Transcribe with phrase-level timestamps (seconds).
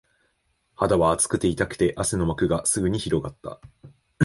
[0.75, 3.61] 肌は熱くて、痛くて、汗の膜がすぐに広がった